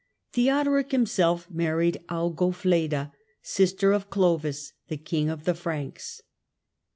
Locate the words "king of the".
4.97-5.53